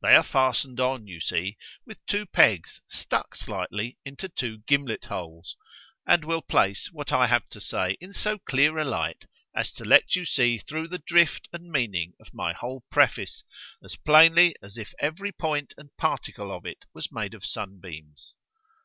—they 0.00 0.14
are 0.14 0.22
fastened 0.22 0.78
on, 0.78 1.08
you 1.08 1.18
see, 1.18 1.56
with 1.84 2.06
two 2.06 2.24
pegs 2.24 2.80
stuck 2.86 3.34
slightly 3.34 3.98
into 4.04 4.28
two 4.28 4.58
gimlet 4.58 5.06
holes, 5.06 5.56
and 6.06 6.24
will 6.24 6.40
place 6.40 6.88
what 6.92 7.10
I 7.10 7.26
have 7.26 7.48
to 7.48 7.60
say 7.60 7.96
in 8.00 8.12
so 8.12 8.38
clear 8.38 8.78
a 8.78 8.84
light, 8.84 9.24
as 9.56 9.72
to 9.72 9.84
let 9.84 10.14
you 10.14 10.24
see 10.24 10.58
through 10.58 10.86
the 10.86 11.00
drift 11.04 11.48
and 11.52 11.68
meaning 11.68 12.12
of 12.20 12.32
my 12.32 12.52
whole 12.52 12.84
preface, 12.92 13.42
as 13.82 13.96
plainly 13.96 14.54
as 14.62 14.76
if 14.78 14.94
every 15.00 15.32
point 15.32 15.74
and 15.76 15.90
particle 15.96 16.52
of 16.52 16.64
it 16.64 16.84
was 16.94 17.10
made 17.10 17.34
up 17.34 17.42
of 17.42 17.46
sun 17.48 17.80
beams. 17.80 18.36